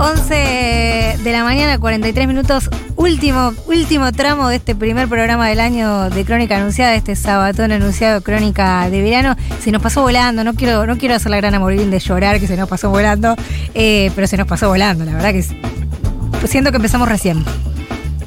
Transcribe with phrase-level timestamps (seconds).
[0.00, 6.08] 11 de la mañana, 43 minutos, último, último tramo de este primer programa del año
[6.08, 9.36] de Crónica Anunciada, este sabatón anunciado Crónica de Verano.
[9.60, 12.46] Se nos pasó volando, no quiero, no quiero hacer la gran amorín de llorar que
[12.46, 13.34] se nos pasó volando,
[13.74, 15.42] eh, pero se nos pasó volando, la verdad que
[16.46, 17.44] siento que empezamos recién.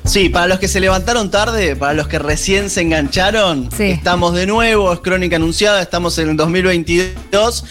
[0.04, 4.46] Sí, para los que se levantaron tarde, para los que recién se engancharon, estamos de
[4.46, 7.64] nuevo, es Crónica Anunciada, estamos en el 2022.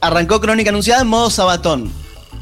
[0.00, 1.90] Arrancó Crónica Anunciada en modo sabatón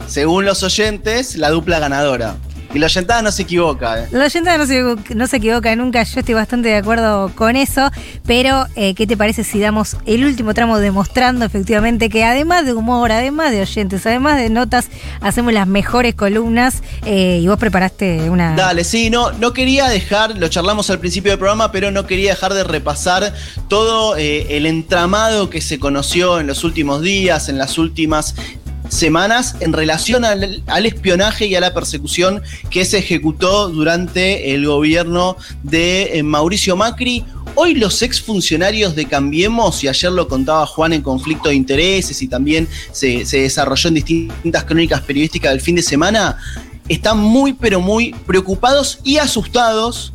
[0.07, 2.37] según los oyentes, la dupla ganadora.
[2.75, 4.03] Y la oyentada no se equivoca.
[4.03, 4.09] ¿eh?
[4.11, 7.91] La oyentada no se, no se equivoca nunca, yo estoy bastante de acuerdo con eso,
[8.27, 12.75] pero eh, ¿qué te parece si damos el último tramo demostrando efectivamente que además de
[12.75, 14.89] humor, además de oyentes, además de notas,
[15.23, 18.55] hacemos las mejores columnas eh, y vos preparaste una...
[18.55, 22.33] Dale, sí, no, no quería dejar, lo charlamos al principio del programa, pero no quería
[22.33, 23.33] dejar de repasar
[23.69, 28.35] todo eh, el entramado que se conoció en los últimos días, en las últimas
[28.89, 35.37] semanas en relación al, espionaje y a la persecución que se ejecutó durante el gobierno
[35.63, 37.25] de eh, Mauricio Macri.
[37.55, 42.29] Hoy los exfuncionarios de Cambiemos, y ayer lo contaba Juan en conflicto de intereses y
[42.29, 46.39] también se, se desarrolló en distintas crónicas periodísticas del fin de semana,
[46.89, 50.13] están muy pero muy preocupados y asustados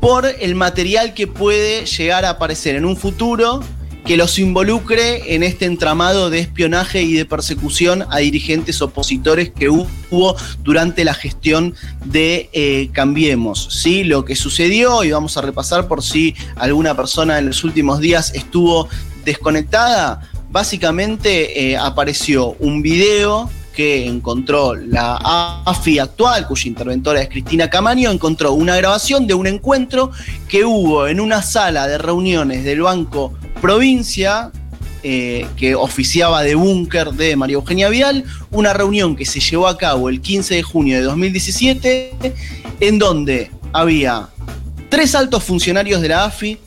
[0.00, 3.62] por el material que puede llegar a aparecer en un futuro
[4.06, 9.68] que los involucre en este entramado de espionaje y de persecución a dirigentes opositores que
[9.68, 13.68] hubo durante la gestión de eh, Cambiemos.
[13.72, 14.04] ¿sí?
[14.04, 18.32] Lo que sucedió, y vamos a repasar por si alguna persona en los últimos días
[18.34, 18.88] estuvo
[19.24, 25.16] desconectada, básicamente eh, apareció un video que encontró la
[25.66, 30.12] AFI actual, cuya interventora es Cristina Camaño, encontró una grabación de un encuentro
[30.48, 34.50] que hubo en una sala de reuniones del Banco Provincia,
[35.02, 39.78] eh, que oficiaba de búnker de María Eugenia Vidal, una reunión que se llevó a
[39.78, 42.34] cabo el 15 de junio de 2017,
[42.80, 44.28] en donde había
[44.88, 46.58] tres altos funcionarios de la AFI,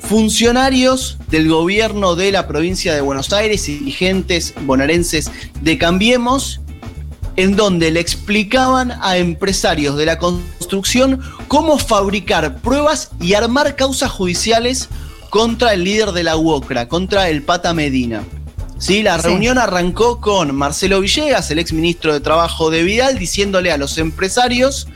[0.00, 6.60] funcionarios del gobierno de la provincia de Buenos Aires y dirigentes bonaerenses de Cambiemos,
[7.36, 14.10] en donde le explicaban a empresarios de la construcción cómo fabricar pruebas y armar causas
[14.10, 14.88] judiciales
[15.30, 18.24] contra el líder de la UOCRA, contra el Pata Medina.
[18.78, 19.02] ¿Sí?
[19.02, 23.76] La reunión arrancó con Marcelo Villegas, el ex ministro de Trabajo de Vidal, diciéndole a
[23.76, 24.86] los empresarios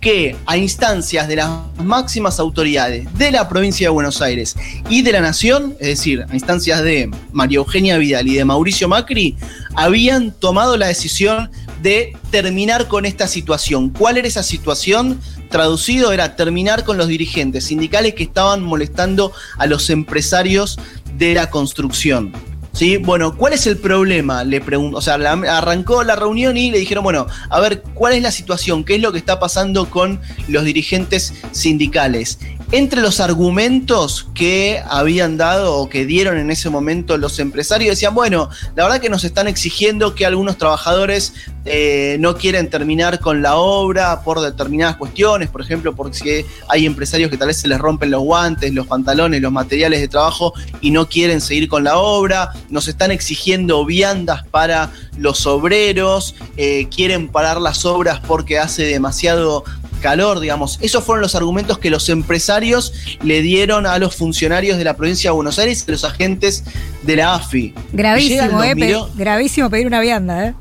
[0.00, 4.56] que a instancias de las máximas autoridades de la provincia de Buenos Aires
[4.88, 8.88] y de la nación, es decir, a instancias de María Eugenia Vidal y de Mauricio
[8.88, 9.36] Macri,
[9.74, 11.50] habían tomado la decisión
[11.82, 13.90] de terminar con esta situación.
[13.90, 15.20] ¿Cuál era esa situación?
[15.50, 20.78] Traducido era terminar con los dirigentes sindicales que estaban molestando a los empresarios
[21.18, 22.32] de la construcción.
[22.72, 22.98] ¿Sí?
[22.98, 24.44] Bueno, ¿cuál es el problema?
[24.44, 28.22] Le pregunto, o sea, arrancó la reunión y le dijeron, bueno, a ver, ¿cuál es
[28.22, 28.84] la situación?
[28.84, 32.38] ¿Qué es lo que está pasando con los dirigentes sindicales?
[32.72, 38.14] Entre los argumentos que habían dado o que dieron en ese momento los empresarios, decían,
[38.14, 41.32] bueno, la verdad que nos están exigiendo que algunos trabajadores
[41.64, 47.28] eh, no quieren terminar con la obra por determinadas cuestiones, por ejemplo, porque hay empresarios
[47.28, 50.92] que tal vez se les rompen los guantes, los pantalones, los materiales de trabajo y
[50.92, 57.28] no quieren seguir con la obra, nos están exigiendo viandas para los obreros, eh, quieren
[57.28, 59.64] parar las obras porque hace demasiado
[60.00, 60.78] calor, digamos.
[60.80, 65.30] Esos fueron los argumentos que los empresarios le dieron a los funcionarios de la provincia
[65.30, 66.64] de Buenos Aires y los agentes
[67.02, 67.74] de la AFI.
[67.92, 68.74] Gravísimo, eh,
[69.14, 70.54] gravísimo pedir una vianda, ¿eh?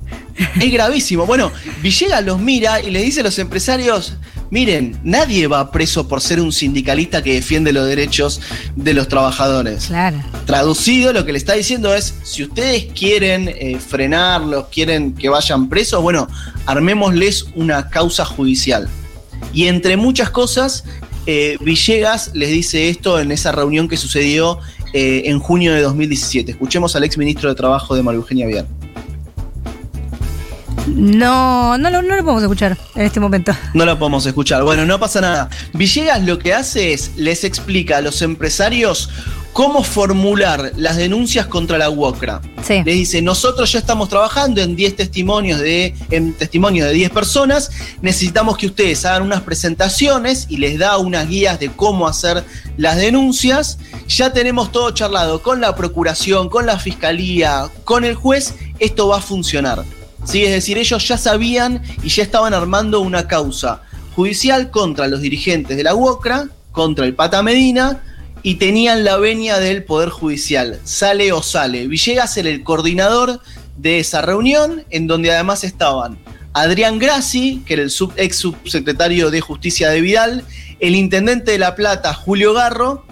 [0.60, 1.26] Es gravísimo.
[1.26, 1.52] Bueno,
[1.82, 4.14] Villegas los mira y le dice a los empresarios,
[4.50, 8.42] miren, nadie va preso por ser un sindicalista que defiende los derechos
[8.76, 9.88] de los trabajadores.
[9.88, 10.18] Claro.
[10.46, 15.68] Traducido, lo que le está diciendo es, si ustedes quieren eh, frenarlos, quieren que vayan
[15.68, 16.28] presos, bueno,
[16.66, 18.88] armémosles una causa judicial.
[19.54, 20.84] Y entre muchas cosas,
[21.26, 24.60] eh, Villegas les dice esto en esa reunión que sucedió
[24.94, 26.52] eh, en junio de 2017.
[26.52, 28.66] Escuchemos al ex ministro de Trabajo de María Eugenia Vier.
[30.88, 33.56] No, no, no, no lo podemos escuchar en este momento.
[33.74, 34.64] No lo podemos escuchar.
[34.64, 35.50] Bueno, no pasa nada.
[35.74, 39.10] Villegas lo que hace es, les explica a los empresarios
[39.54, 42.42] cómo formular las denuncias contra la UOCRA.
[42.68, 47.72] Les dice, nosotros ya estamos trabajando en 10 testimonios de, en testimonios de 10 personas,
[48.02, 52.44] necesitamos que ustedes hagan unas presentaciones y les da unas guías de cómo hacer
[52.78, 53.80] las denuncias.
[54.08, 59.18] Ya tenemos todo charlado con la procuración, con la fiscalía, con el juez, esto va
[59.18, 59.84] a funcionar.
[60.26, 60.44] ¿Sí?
[60.44, 63.82] Es decir, ellos ya sabían y ya estaban armando una causa
[64.16, 68.04] judicial contra los dirigentes de la UOCRA, contra el Pata Medina,
[68.44, 70.80] y tenían la venia del Poder Judicial.
[70.84, 71.88] Sale o sale.
[71.88, 73.42] Villegas era el coordinador
[73.78, 76.18] de esa reunión, en donde además estaban
[76.54, 80.44] Adrián Grassi, que era el ex subsecretario de Justicia de Vidal,
[80.80, 83.06] el intendente de La Plata, Julio Garro,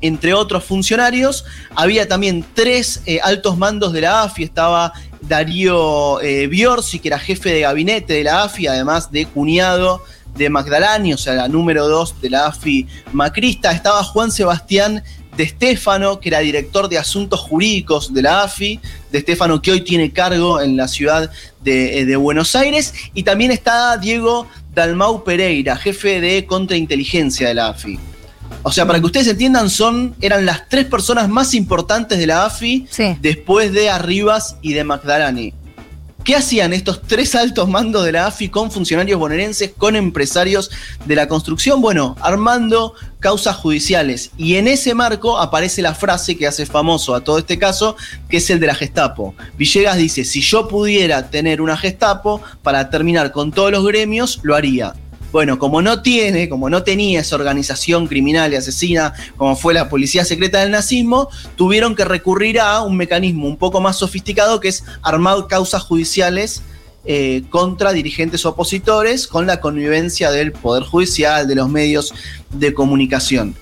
[0.00, 1.44] entre otros funcionarios.
[1.74, 4.92] Había también tres eh, altos mandos de la AFI, estaba
[5.22, 10.02] Darío eh, Biorsi, que era jefe de gabinete de la AFI, además de cuñado
[10.36, 13.72] de Magdalani, o sea, la número dos de la AFI macrista.
[13.72, 15.02] Estaba Juan Sebastián
[15.36, 19.80] de Stefano, que era director de asuntos jurídicos de la AFI, de Stefano que hoy
[19.80, 21.30] tiene cargo en la ciudad
[21.62, 27.54] de, eh, de Buenos Aires, y también está Diego Dalmau Pereira, jefe de contrainteligencia de
[27.54, 27.98] la AFI.
[28.62, 32.46] O sea, para que ustedes entiendan, son, eran las tres personas más importantes de la
[32.46, 32.86] AFI
[33.20, 35.52] después de Arribas y de Magdalani.
[36.24, 40.70] ¿Qué hacían estos tres altos mandos de la AFI con funcionarios bonaerenses, con empresarios
[41.04, 41.82] de la construcción?
[41.82, 44.30] Bueno, armando causas judiciales.
[44.38, 47.96] Y en ese marco aparece la frase que hace famoso a todo este caso,
[48.30, 49.34] que es el de la Gestapo.
[49.58, 54.54] Villegas dice, si yo pudiera tener una Gestapo para terminar con todos los gremios, lo
[54.54, 54.94] haría.
[55.34, 59.88] Bueno, como no tiene, como no tenía esa organización criminal y asesina como fue la
[59.88, 64.68] policía secreta del nazismo, tuvieron que recurrir a un mecanismo un poco más sofisticado que
[64.68, 66.62] es armar causas judiciales
[67.04, 72.14] eh, contra dirigentes opositores con la convivencia del Poder Judicial, de los medios
[72.50, 73.56] de comunicación.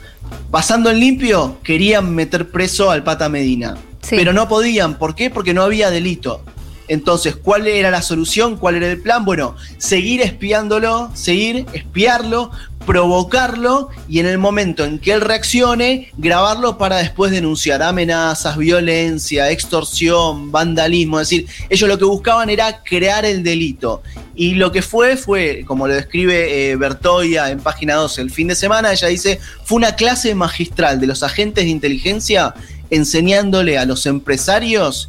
[0.51, 3.79] Pasando en limpio, querían meter preso al Pata Medina.
[4.11, 4.99] Pero no podían.
[4.99, 5.31] ¿Por qué?
[5.31, 6.45] Porque no había delito.
[6.93, 8.59] Entonces, ¿cuál era la solución?
[8.59, 9.25] ¿Cuál era el plan?
[9.25, 12.51] Bueno, seguir espiándolo, seguir, espiarlo,
[12.85, 19.51] provocarlo y en el momento en que él reaccione, grabarlo para después denunciar amenazas, violencia,
[19.51, 21.19] extorsión, vandalismo.
[21.19, 24.03] Es decir, ellos lo que buscaban era crear el delito.
[24.35, 28.49] Y lo que fue, fue, como lo describe eh, Bertoya en página 12 el fin
[28.49, 32.53] de semana, ella dice, fue una clase magistral de los agentes de inteligencia
[32.91, 35.09] enseñándole a los empresarios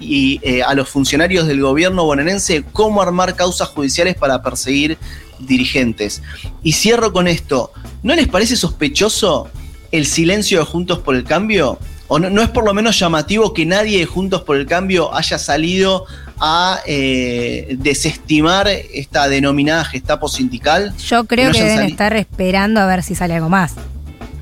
[0.00, 4.98] y eh, a los funcionarios del gobierno bonaerense cómo armar causas judiciales para perseguir
[5.38, 6.22] dirigentes.
[6.62, 7.72] Y cierro con esto.
[8.02, 9.48] ¿No les parece sospechoso
[9.92, 11.78] el silencio de Juntos por el Cambio?
[12.08, 15.38] ¿O no, es por lo menos llamativo que nadie de Juntos por el Cambio haya
[15.38, 16.06] salido
[16.40, 20.96] a eh, desestimar esta denominada gestapo sindical?
[20.96, 23.74] Yo creo que, deben estar esperando a ver si sale algo más.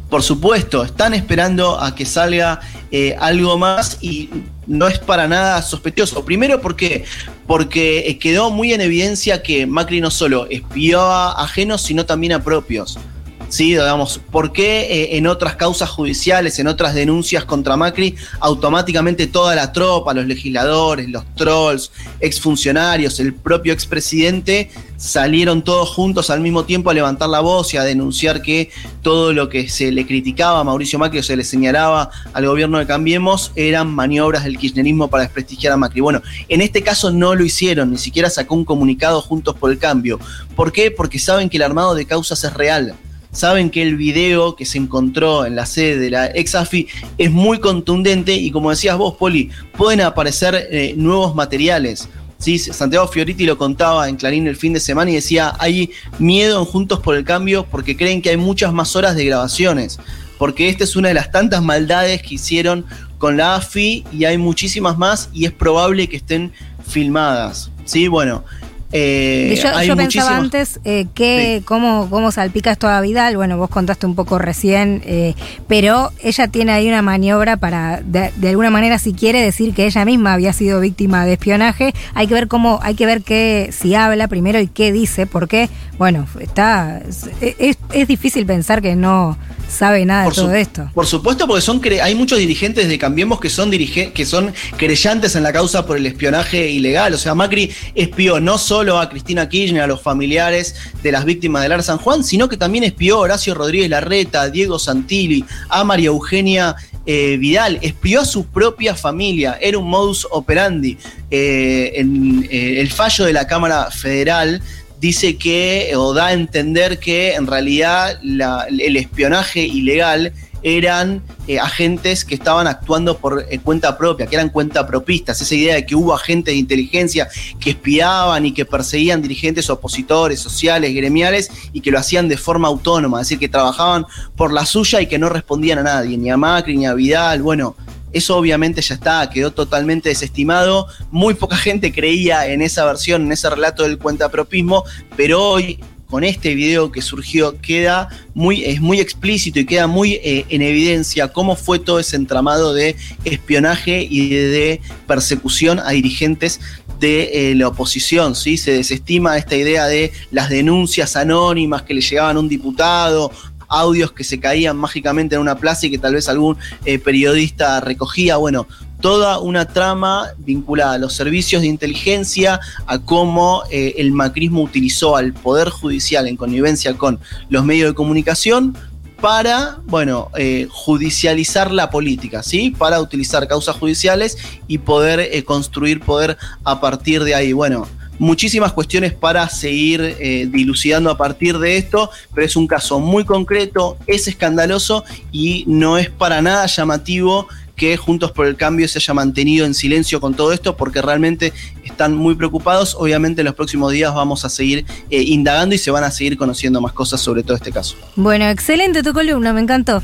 [0.09, 2.61] Por supuesto, están esperando a que salga
[2.91, 4.31] eh, algo más y
[4.69, 6.25] no es para nada sospechoso.
[6.25, 7.05] Primero, ¿por qué?
[7.47, 12.35] Porque eh, quedó muy en evidencia que Macri no solo espió a ajenos, sino también
[12.35, 12.99] a propios.
[13.49, 13.71] ¿Sí?
[13.71, 19.55] Digamos, ¿por qué eh, en otras causas judiciales, en otras denuncias contra Macri, automáticamente toda
[19.55, 21.91] la tropa, los legisladores, los trolls,
[22.21, 27.77] exfuncionarios, el propio expresidente, salieron todos juntos al mismo tiempo a levantar la voz y
[27.77, 28.71] a denunciar que
[29.03, 32.79] todo lo que se le criticaba a Mauricio Macri o se le señalaba al gobierno
[32.79, 36.01] de Cambiemos eran maniobras del kirchnerismo para desprestigiar a Macri?
[36.01, 39.79] Bueno, en este caso no lo hicieron, ni siquiera sacó un comunicado juntos por el
[39.79, 40.19] cambio.
[40.57, 40.91] ¿Por qué?
[40.91, 42.97] Porque saben que el armado de causas es real
[43.33, 46.89] saben que el video que se encontró en la sede de la Exafi
[47.19, 52.09] es muy contundente y como decías vos, Poli, pueden aparecer eh, nuevos materiales.
[52.39, 52.59] ¿sí?
[52.59, 56.65] Santiago Fioriti lo contaba en Clarín el fin de semana y decía, hay miedo en
[56.65, 59.99] Juntos por el Cambio porque creen que hay muchas más horas de grabaciones,
[60.39, 62.87] porque esta es una de las tantas maldades que hicieron
[63.19, 66.53] con la AFI y hay muchísimas más y es probable que estén
[66.87, 67.71] filmadas.
[67.85, 68.45] Sí, bueno,
[68.91, 69.55] eh,
[69.85, 74.15] yo, pensaba antes eh, que cómo, cómo salpica esto a Vidal, bueno, vos contaste un
[74.15, 75.35] poco recién, eh,
[75.67, 80.05] pero ella tiene ahí una maniobra para, de, alguna manera, si quiere decir que ella
[80.07, 83.95] misma había sido víctima de espionaje, hay que ver cómo, hay que ver qué, si
[83.95, 85.69] habla primero y qué dice, porque,
[85.99, 87.03] bueno, está,
[87.41, 89.37] es, es difícil pensar que no
[89.69, 90.91] sabe nada de todo esto.
[90.95, 95.43] Por supuesto, porque son hay muchos dirigentes de Cambiemos que son que son querellantes en
[95.43, 97.15] la causa por el espionaje ilegal.
[97.15, 101.65] O sea, Macri espió no solo a Cristina Kirchner, a los familiares de las víctimas
[101.65, 105.45] del Ar San Juan, sino que también espió a Horacio Rodríguez Larreta, a Diego Santilli,
[105.69, 110.97] a María Eugenia eh, Vidal, espió a su propia familia, era un modus operandi.
[111.29, 114.63] Eh, en, eh, el fallo de la Cámara Federal
[115.01, 122.25] dice que, o da a entender que en realidad el espionaje ilegal eran eh, agentes
[122.25, 125.41] que estaban actuando por eh, cuenta propia, que eran cuenta propistas.
[125.41, 127.29] Esa idea de que hubo agentes de inteligencia
[127.61, 132.69] que espiaban y que perseguían dirigentes opositores, sociales, gremiales, y que lo hacían de forma
[132.69, 136.31] autónoma, es decir, que trabajaban por la suya y que no respondían a nadie, ni
[136.31, 137.43] a Macri, ni a Vidal.
[137.43, 137.77] Bueno,
[138.13, 140.87] eso obviamente ya está, quedó totalmente desestimado.
[141.11, 144.85] Muy poca gente creía en esa versión, en ese relato del cuentapropismo,
[145.17, 145.79] pero hoy
[146.11, 150.63] con este video que surgió queda muy, es muy explícito y queda muy eh, en
[150.63, 156.61] evidencia cómo fue todo ese entramado de espionaje y de, persecución a dirigentes
[157.01, 158.57] de eh, la oposición, ¿sí?
[158.57, 163.31] Se desestima esta idea de las denuncias anónimas que le llegaban a un diputado
[163.69, 167.81] audios que se caían mágicamente en una plaza y que tal vez algún eh, periodista
[167.81, 168.37] recogía.
[168.37, 168.67] Bueno,
[169.01, 175.17] toda una trama vinculada a los servicios de inteligencia, a cómo eh, el macrismo utilizó
[175.17, 178.77] al Poder Judicial en connivencia con los medios de comunicación
[179.21, 182.75] para, bueno, eh, judicializar la política, ¿sí?
[182.77, 184.39] Para utilizar causas judiciales
[184.69, 187.53] y poder construir poder a partir de ahí.
[187.53, 187.89] Bueno,
[188.19, 193.25] muchísimas cuestiones para seguir eh, dilucidando a partir de esto, pero es un caso muy
[193.25, 197.49] concreto, es escandaloso y no es para nada llamativo
[197.79, 201.55] que Juntos por el Cambio se haya mantenido en silencio con todo esto, porque realmente
[201.85, 202.95] están muy preocupados.
[202.99, 206.37] Obviamente en los próximos días vamos a seguir eh, indagando y se van a seguir
[206.37, 207.97] conociendo más cosas sobre todo este caso.
[208.17, 210.03] Bueno, excelente tu columna, me encantó.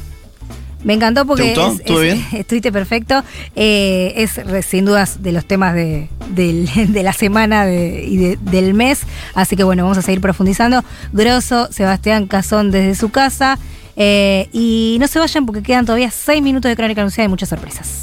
[0.85, 1.81] Me encantó porque ¿Te gustó?
[1.81, 2.25] ¿Estuvo bien?
[2.33, 3.25] estuviste perfecto.
[3.57, 6.09] Eh, es sin dudas de los temas de,
[7.03, 9.01] la semana y del mes.
[9.35, 10.85] Así que bueno, vamos a seguir profundizando.
[11.13, 13.59] Grosso, Sebastián Cazón desde su casa.
[13.97, 17.49] Eh, y no se vayan porque quedan todavía seis minutos de crónica anunciada y muchas
[17.49, 17.93] sorpresas.